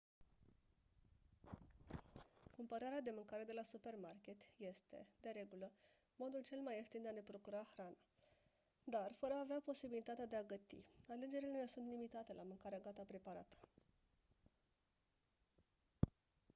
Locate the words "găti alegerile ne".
10.43-11.65